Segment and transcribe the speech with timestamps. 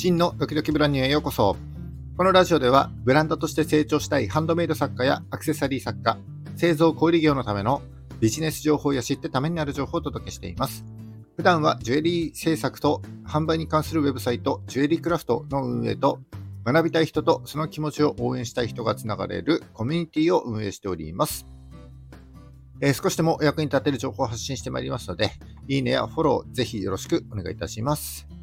[0.00, 1.58] 真のドキドキブランニューへようこそ。
[2.16, 6.16] このラジオでは、ブランドとして成長したいハンドメイド作家やアクセサリー作家、
[6.56, 7.82] 製造小売業のための
[8.18, 10.86] ビジネス情報や知ってためになる情報をお届けしています。
[11.36, 16.18] 普段はジュエリー制作と販売に関するウェブサイト、ジュエリークラフトの運営と、
[16.64, 21.46] 学びたい人とその気持ちを応援したい人がつながれるコミュニティを運営しております。
[22.80, 25.32] えー、少しでもお役に立てる情報を発信してまいりますので、
[25.68, 28.39] いいねやフォローぜひよろしくお願いいたします。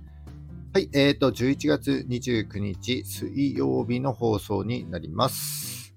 [0.73, 5.95] はい、えっ、ー、と、11月29日水曜日の放送になります。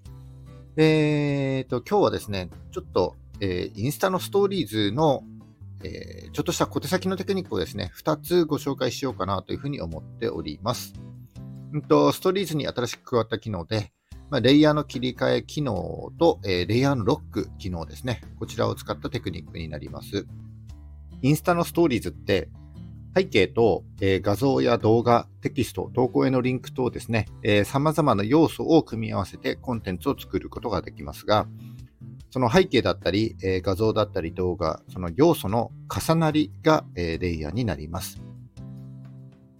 [0.76, 5.24] えっ、ー、と、今日はですね、ちょっと、えー、インスタのストーリーズの、
[5.82, 10.94] えー、ちょっとした小手先のテクニックをですね、2つご紹介しようかなというふうに思っております。
[11.76, 13.92] んと、ストーリーズに新しく加わった機能で、
[14.30, 18.22] まあ、レイヤーの切り替え機能と、えー、レイヤーのロック機能ですね。
[18.38, 20.26] こちらを使ったテクニックになります。
[21.22, 22.48] インスタのストーリーズって、
[23.14, 31.46] 背景と、えー、画像や動画、テキスト、投稿へのリンク等ですね、えー、様々な要素を組み合わせてコンテンツを作ることができますが、
[32.30, 38.22] その背景だったり、えー、画像だったり動画、その要素の重なりが、え、レイヤーになります。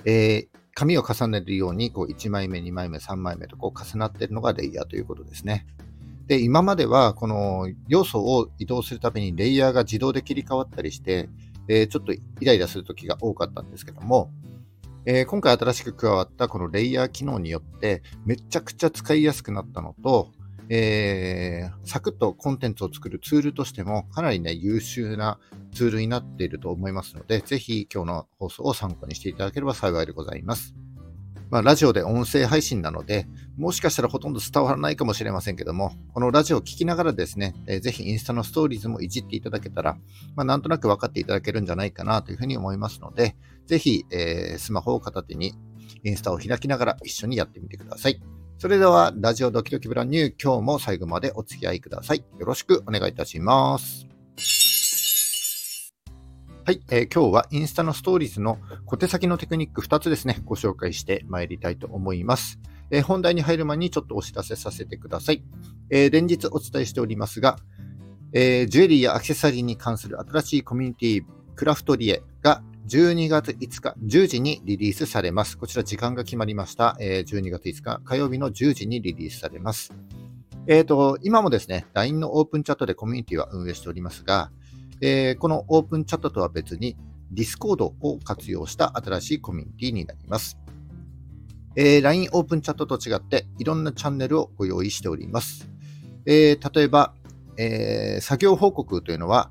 [0.05, 5.67] え、紙を重ねるようにこう1枚目、2枚目、3枚目とこう重なっているのがレイヤーということですね。
[6.27, 11.29] で、今まではこの要素を移動するためにレイヤーが自動で切り替わったりして、
[11.71, 14.33] えー、ちょっとイライラする時が多かったんですけども、
[15.07, 20.33] えー、今回新しく加わったこのレイヤー機能によってめちゃくちゃ使いやすくなったのと、
[20.69, 25.39] えー、サクッとコンテンツを作るツールとしてもかなりね、優秀な
[25.73, 30.75] ツールになっていると思いますので、ぜひ今日の放送を参考にしていただければ幸いでございます。
[31.51, 39.97] まあ、ラジオで音声配信なので、もしかしたらほとんど伝わらないかもしれませんけども、このラジオを聴きながらですね、えー、ぜひインスタのストーリーズもいじっていただけたら、
[40.37, 45.55] まあ、なんとなく分かっていただけるんじゃないかなというふうに思いますので、ぜひ、えー、スマホを片手に
[46.05, 48.21] インスタを開きながら一緒にやってみてください。
[48.59, 52.25] それでは、ラジオドキドキブランニュー、今日も最後までお付き合いください。
[52.39, 54.07] よろしくお願いいたします。
[56.63, 62.61] はい、えー、今日はインスタのストーリーズの小手先のテクニック2つですね、ご紹介してまいりたいと思います。
[62.91, 65.43] えー、本題に入る前にちょっとお知らせさせてください。
[65.89, 67.57] えー、連日お伝えしておりますが、
[68.33, 71.25] えジュエリーやアクセサリーに関する新しいコミュニティ、
[71.57, 75.57] クラフトリエが12月5日10時にリリースされます。
[75.57, 76.97] こちら時間が決まりました。
[77.01, 79.95] え12月5日火曜日の10時にリリースされます。
[80.67, 84.53] えっ、と、今もですね、LINE のオープンチャットでコミュニティは運営しておりますが、
[85.01, 86.97] えー、このオープンチャットとは別に
[87.33, 90.59] Discord を活用した新しいコミュニティになります。
[91.77, 95.71] えー、LINE オープンチャットと違っていろんなチャンネルをご用意しております。
[96.27, 97.15] えー、例えば、
[97.57, 99.51] えー、作業報告というのは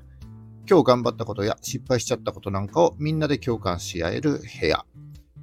[0.68, 4.84] 今日頑張ったことや失敗しちゃったことなんかをみんなで共感し合える部屋。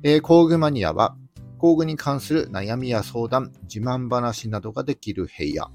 [0.03, 1.17] え、工具マニアは
[1.57, 5.69] 工具に関する悩みや相談、自慢話などができる部屋。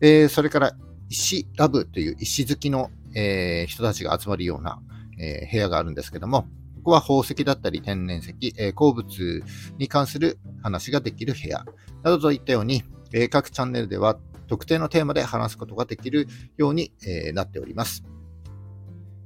[0.00, 0.72] え、それから
[1.10, 4.80] 石ラブという石好きのえー、人たちが集まるような、
[5.18, 6.42] えー、部屋があるんですけども、
[6.76, 9.42] ここは宝石だったり天然石、えー、鉱物
[9.76, 11.64] に関する話ができる部屋
[12.04, 18.04] などといったように、えー、各チャンネルでは特定のテーマで話すことができるように、えー、なっております、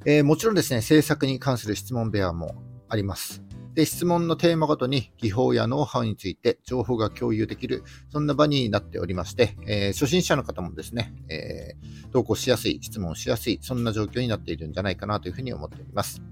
[0.07, 0.25] えー。
[0.25, 2.55] もちろんですね、制作に関する質問部屋も
[2.89, 3.43] あります。
[3.75, 16.23] で、質問のテーマごとに技法やノウハウについて情報が共有できる、そんな場になっておりまして、えー、初心者の方もですね、えー、投稿しやすい、質問しやすい、そんな状況になっているんじゃないかなというふうに思っております。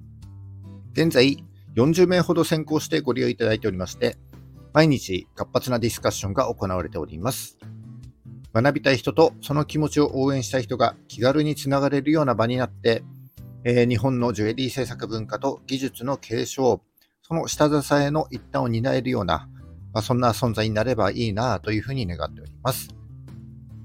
[0.92, 1.42] 現在、
[1.76, 4.16] 40名ほど先行してご利用いただいておりまして、
[4.72, 7.58] 毎日活発なディスカッションが行われております。
[8.52, 13.04] 学びたい人とその気持ちを応援したい人が気軽につながれるような場になって、
[13.64, 16.82] えー、日本のジュエリー制作文化と技術の継承、
[17.30, 19.48] その下支えの一端を担えるような、
[19.92, 22.88] まあ、そんな存在になればいいなというふうに願っております。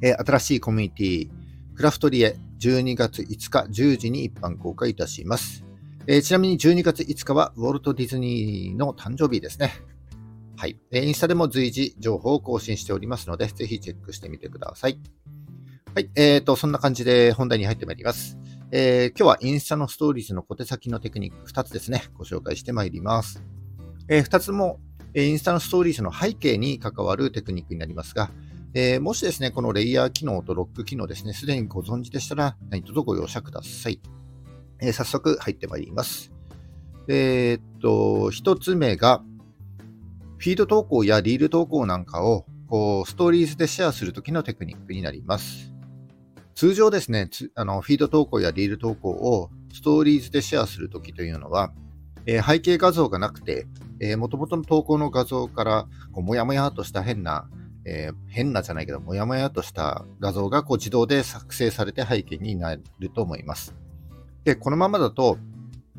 [0.01, 1.29] えー、新しいコミュニティ、
[1.75, 5.63] クラフトリエ12月5日10時に一般公開いたします。
[6.07, 9.73] えー、ちなみに12月5日はウォルト・ディズニーの誕生日ですね。
[10.57, 10.79] はい。
[10.91, 14.97] インスタでも随時情報を更新しておりますので、ぜひチェックしてみてください。
[15.93, 16.09] はい。
[16.15, 18.39] え、ー、と、そんな感じで本題に入ってまいります。
[18.77, 23.41] えー、今日はインスタのストーリーズの小手先のテクニック2つですね、ご紹介してまいります。
[24.09, 24.81] えー、2つも、
[25.13, 28.31] えインスタのストーリーズの背景に関わるテクニックになりますが、
[28.73, 34.01] えー、もしですね、このレイヤー機能とロック機能ですね、すでにご存知でしたら、何卒ご容赦ください。
[34.81, 36.33] えー、早速入ってまいります。
[37.07, 39.23] えー、っと、1つ目が、
[40.37, 45.74] フィード投稿やリール投稿なんかを、こう、ストーリーズでシェアするときのテクニックになります。
[46.55, 51.73] 通常ですね、あのフィード投稿やリール投稿をストーリーズでシェアするときというのは、
[52.25, 53.67] えー、背景画像がなくて、
[53.99, 57.49] えー、元々の投稿の画像からこうもやもやとした変な、
[57.85, 63.75] えー、変なじゃないけど、もやもやとした画像がこう自動で作成されて背景になると思います。
[64.45, 65.37] で、このままだと、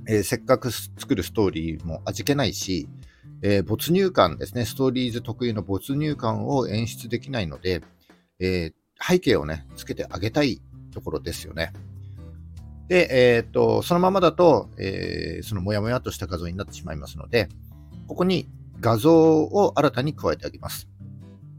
[0.09, 2.89] えー、せっかく作るストーリーも味気ないし、
[3.43, 7.83] えー、没入感ですね、ストーリーズ特有の没入感を演出できないので、
[8.41, 10.61] えー、背景をね、つけてあげたい
[10.93, 11.73] ところですよね。
[12.89, 17.49] で、えっ、と、そのままだと、えそのもやもやとした画像になってしまいますので、
[18.07, 18.49] ここに
[18.81, 20.89] 画像を新たに加えてあげます。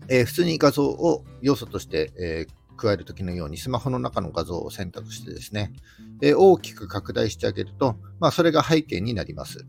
[0.10, 2.48] え普通に画像を要素として、え
[2.78, 5.74] 加えるときのようにスマホの中の画像を選択してですね、
[6.22, 9.66] え大きく拡大してあげると、まあ、それが背景になります。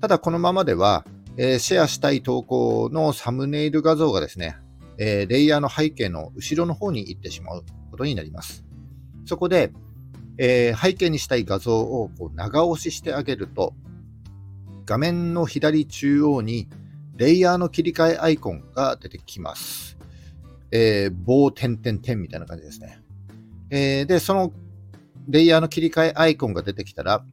[0.00, 1.04] ただこのままでは、
[1.36, 4.56] え、シェアしたい投稿のサムネイル画像がですね、
[5.02, 8.64] えー、レイヤーの背景の後ろの方に行ってしまうことになります。
[9.24, 9.72] そこで、
[10.36, 13.72] えー、背景にしたい画像をこう長押ししてあげると、
[14.84, 16.68] 画面の左中央に
[17.16, 19.96] レイヤーの切り替えアイコンが出てきます。
[20.70, 23.00] えー、棒点々点みたいな感じですね。
[23.70, 24.52] えー、で、その
[25.28, 27.24] レイヤーの切り替えアイコンが出てきたら、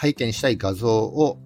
[0.00, 1.40] 背景にしたい画像を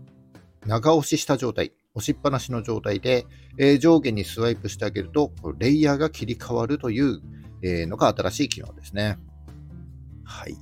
[0.66, 3.26] 長押しした状態、押しっぱなしの状態で、
[3.58, 7.20] えー、上下にスワイプしてあげると、レイヤーが切り替わるという、
[7.62, 9.18] え、のが新しい機能ですね。
[10.24, 10.56] はい。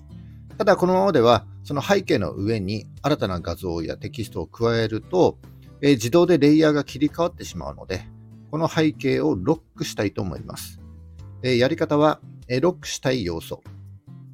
[0.56, 5.38] ただ、このままでは、その背景の上に新たな画像やテキストを加えると、
[5.82, 8.06] えー、自動でレイヤーが切り替わってしまうので、
[8.50, 10.80] この背景をロックしたいと思います。
[11.42, 13.62] えー、やり方は、え、ロックしたい要素。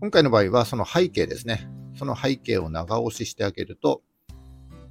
[0.01, 1.69] 今回の場合は、その背景ですね。
[1.97, 4.03] その背景を長押ししてあげると、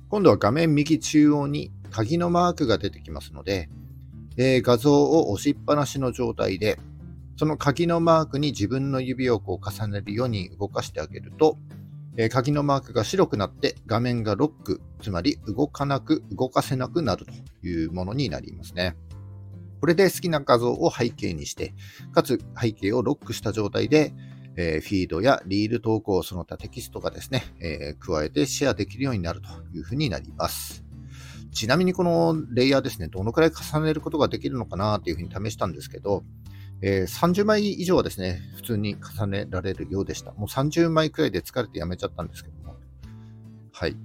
[0.09, 3.69] 今度は画面右中央に鍵のマークが出てきますので、
[4.37, 6.79] えー、画像を押しっぱなしの状態で、
[7.37, 11.57] その鍵のマークに自分の指をこう重ねるように動かしてあげると、
[12.17, 18.95] えー、鍵のマークが白くなって画面がロック、つまり動かなく、動かせなくなるというものになりますね。
[19.79, 21.73] これで好きな画像を背景にして、
[22.13, 24.13] かつ背景をロックした状態で、
[24.55, 30.90] えー、フィードやリール投稿その他テキストがですね、えー、加えてシェアできるようになるというふうになります。
[31.51, 36.23] ちなみにこのレイヤーですね、どのくらい重ねることができるのかなというふうに試したんですけど、
[36.81, 40.31] えー、30枚以上はですね、普通に重ねられるようでした。
[40.33, 42.75] もう30枚くらいで疲れてやめちゃったんですけども。
[43.71, 43.95] はい。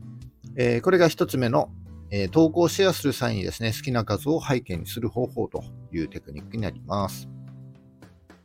[0.57, 1.71] えー、これが1つ目の、
[2.11, 7.29] えー、投稿をシェアする際にですね、好きな画像を背景にする方法というテクニックになります。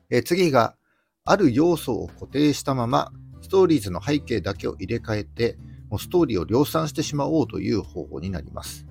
[0.10, 0.76] え次が、
[1.24, 3.12] ある要素を固定したまま、
[3.42, 5.58] ストーリーズの背景だけを入れ替えて、
[5.90, 8.86] もうストーリーを量産してしまおうという方法になります。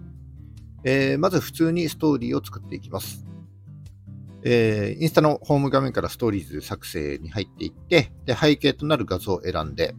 [0.84, 3.26] えー、まず普通にストーリーを作っていきます。
[4.42, 9.94] えー、インスタのホーム画面からストーリーズ作成に入っていって、で背景となる画像を選んで、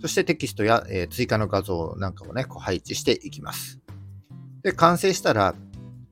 [0.00, 3.80] そしてテキストや、えー、追加の画像なんかをね、こう配置していきます。
[4.62, 5.54] で、完成したら、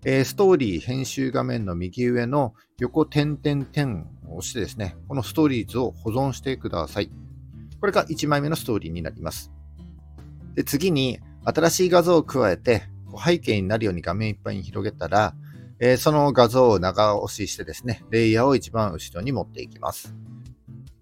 [0.04, 7.10] えー、ストーリー編集画面の右上の横点々点を押してですね、このストーリーズを保存してください。
[7.80, 9.52] これが1枚目のストーリーになります。
[10.54, 12.84] で次に、新しい画像を加えて、
[13.18, 15.34] 背景になるように画面いっぱいに広げたら、
[15.78, 20.14] えー、その画像を長押ししてですね、レイヤーを一番後ろに持っていきます。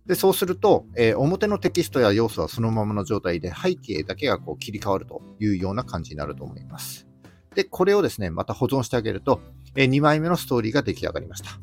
[0.07, 7.06] でそうすると、えー、表のテキストや要素はそのままの状態で背景だけがこう切り替わるというような感じになると思います。
[7.55, 9.41] で、これをですね、また保存してあげると、
[9.77, 11.61] え2枚目のストーリーが出来上がりました。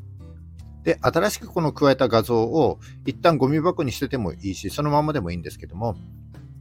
[0.84, 5.98] で、新しくこの加えた画像を一旦ゴミ箱に捨ててもいいし、そのままでもいいんですけども、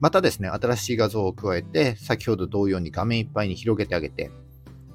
[0.01, 4.31] またですね、新しい画像を加えて、先ほど同様に画面いっぱいに広げてあげて、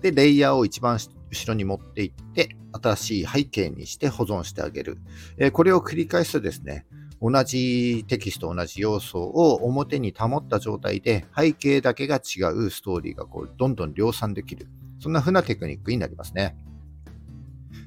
[0.01, 4.97] で、レイヤーを一番後ろに持っていって、新しい背景にして保存してあげる。
[5.37, 6.85] え、これを繰り返すとですね、
[7.21, 14.67] 同じテキスト、同じ要素を表に保った状態で背景だけが違うストーリーがこうどんどん量産できる。
[14.99, 16.55] そんな風なテクニックになりますね。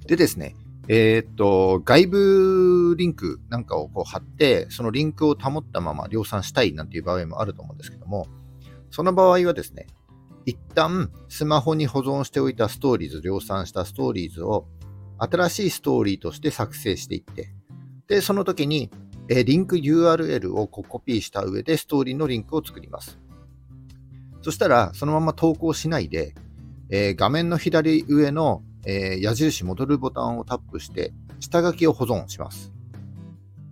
[0.06, 0.54] でですね、
[0.88, 8.26] えー、っと、外部リンクなんかをこう貼って、そのリンクを保ったまま量産したいなんていう場合もあると思うんですけども、
[8.90, 9.86] その場合はですね、
[10.46, 14.66] 一旦スマホに保存しておいたストーリーズ、量産したストーリーズを
[15.18, 17.54] 新しいストーリーとして作成していって、
[18.08, 18.90] で、その時に
[19.28, 23.18] えリンク URL をこうコピーした上でストーリーのリンクを作ります。
[24.42, 26.34] そしたら、そのまま投稿しないで、
[26.90, 32.72] えー、画面の左上の、えー、矢印戻るボタンをタップして、下書きを保存します。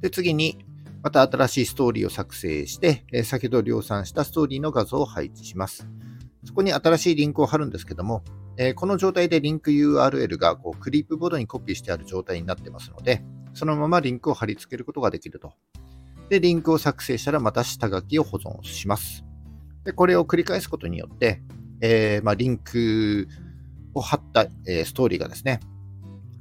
[0.00, 0.64] で、次に、
[1.02, 5.88] また新しいストーリーを作成して、えー、先ほど量産したストーリーの画像を配置します。
[6.44, 8.22] そこに新しいリンクを貼るんですけども、
[8.56, 13.22] えー、この状態でリンク URL がこうクリップボードにコピーしてある状態になってますので、
[13.54, 15.52] そのままリンクを貼り付けることができると。
[16.28, 19.24] で、リンクを作成したらまた下書きを保存します。
[19.84, 21.42] でこれを繰り返すことによって、
[21.80, 23.26] えー、まあ、リンク
[23.94, 25.60] を貼った、え、ストーリーがですね、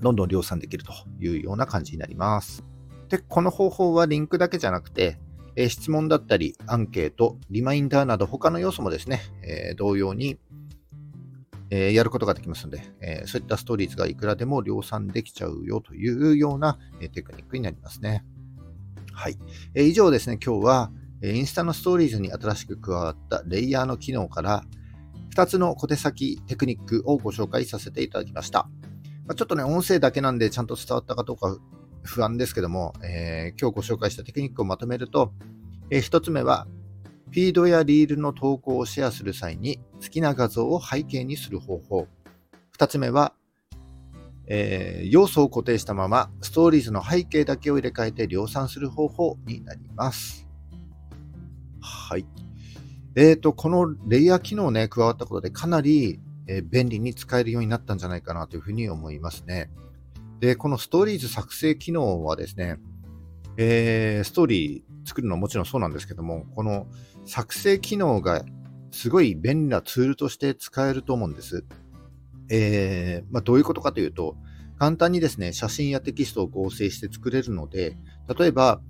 [0.01, 2.63] どんどん量産できるというような感じになります。
[3.09, 5.19] で、この方法はリンクだけじゃなくて、
[5.55, 10.39] え、質問だったり、アンケート、リマインダーなど他の要素もですね、え同様に、
[11.69, 18.23] えやることができますので、えそういったストーリーズがいくらでも量産できちゃうよというような、えテクニックになりますね。
[19.11, 19.37] はい。
[19.75, 20.91] え以上ですね、今日は、
[21.23, 24.63] インスタのストーリーズに新しく加わったレイヤーの機能から、
[25.33, 28.69] 2つの小手先テクニックをご紹介させていただきました。
[29.25, 31.57] まちょっとね、音声だけなんでちゃんと伝わったかどうか
[32.03, 35.33] 不安ですけども、えー、今日ご紹介したテクニックをまとめると、
[35.89, 36.67] えー、1つ目は、
[37.29, 42.07] フィードやリールの投稿をシェアする際に好きな画像を背景にする方法。
[42.77, 43.33] 2つ目は、
[44.47, 50.45] えー、要素を固定したままストーリーズの背景だけを入れ替えて量産する方法になります。
[51.79, 52.25] はい。
[53.15, 59.69] えっ、ー、と、このレイヤー機能ね、加わったことでかなり、えー、便利に使えるようになったんじゃないかなというふうに思いますね。
[60.39, 62.79] で、このストーリーズ作成機能はですね、
[63.57, 66.87] えー、ストーリー作るのはもちろんそうなんですけども、この
[67.25, 68.43] 作成機能が
[68.91, 71.65] すごい便利なツールとして使えると思うんです。
[72.49, 74.35] えー、まあ、どういうことかというと、
[74.77, 77.97] 簡単にですね、写真やテキストを合成して作れるので、
[78.37, 78.81] 例えば、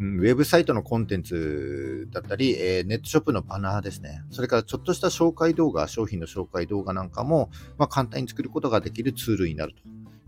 [0.00, 4.22] ウェブサイトのコンテンツだったり、えー、ネットショップのバナーですね。
[4.30, 9.82] それからちょっとした紹介動画、商品の紹介動画なんかも、まあ、簡単に作ることができるツールになると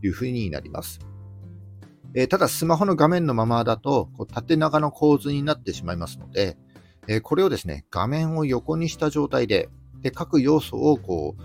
[0.06, 0.98] いうふうになります。
[2.14, 6.56] えー、ただ、スマホの画面のままだと、こう縦長の構図になってしまいますので、
[7.06, 9.68] えー、これをですね、画面を横にした状態で、
[10.02, 11.42] で各要素をこう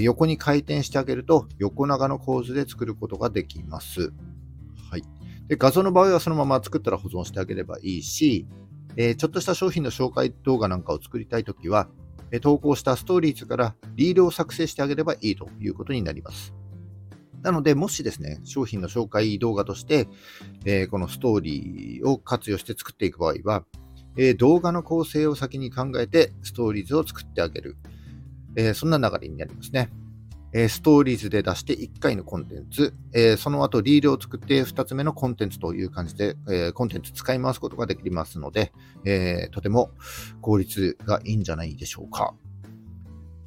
[0.00, 4.12] 横に回転してあげると、横長の構図で作ることができます。
[5.48, 8.46] で画像の場合はそのまま作ったら保存してあげればいいし、
[8.96, 11.88] えー、ちょっとした商品の紹介動画なんかを作りたいときは、
[12.30, 16.52] え投稿したストーリーズからリールを作成してあげればいいということになります。
[17.42, 20.08] なので、もしですね、商品の紹介動画として、
[20.64, 23.64] えー、このストーリーを活用して作っていく場合は、
[24.16, 27.76] えー、動画の構成を先に考えてストーリーズを作ってあげる。
[28.56, 29.90] えー、そんな流れになりますね。
[30.52, 38.72] えストーリーズで出して1回のコンテンツ、えその後リールを作って2つ目のコンテンツという感じで、えコンテンツ使い回すことができますので、
[39.04, 39.90] えとても
[40.40, 42.34] 効率がいいんじゃないでしょうか。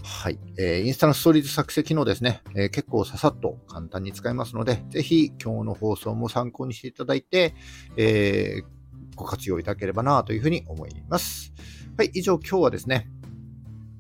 [0.04, 0.40] はい。
[0.58, 7.54] えー、インスタのストーリーズ作成機能ですね、えー、結構ささっと簡単に使えますので、ぜひ今日の放送も参考にしていただいて、
[7.98, 11.54] えー、ご活用いただければなというふうに思います。
[11.98, 12.12] はい。
[12.14, 13.10] 以上今日はですね、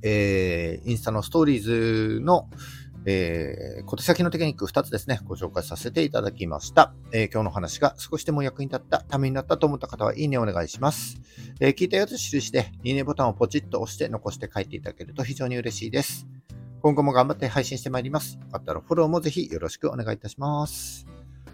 [0.04, 2.50] えー、インスタのストーリーズの、
[3.06, 6.94] えー、小手先のテクニック2つですね、ご紹介させていただきました。
[7.12, 11.20] えー、今日の話が少しでも役に立った、ためになったと思った方は、いいねお願いします。
[11.60, 16.28] えー、聞いたよと印で、いいねボタンをポチッと押して残して書いていただけると非常に嬉しいです。
[16.82, 18.38] 今後も頑張って配信してまいります。
[18.40, 21.08] よかったらフォローもぜひよろしくお願いいたします。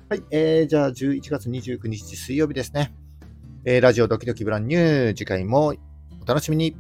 [0.10, 2.94] はい、えー、じゃあ11月29日水曜日ですね。
[3.66, 5.74] えー、ラジオドキドキブランニュー、次回も
[6.22, 6.78] お楽しみに。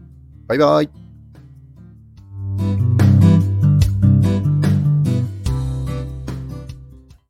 [0.47, 1.06] バイバイ。